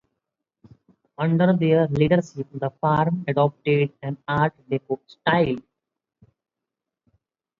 Under 1.19 1.53
their 1.55 1.85
leadership, 1.89 2.47
the 2.55 2.71
firm 2.81 3.23
adopted 3.27 3.93
an 4.01 4.17
Art 4.27 4.55
Deco 4.67 4.97
style. 5.05 5.57